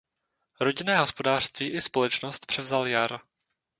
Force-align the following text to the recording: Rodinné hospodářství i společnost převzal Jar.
Rodinné 0.59 0.99
hospodářství 0.99 1.67
i 1.69 1.81
společnost 1.81 2.45
převzal 2.45 2.87
Jar. 2.87 3.19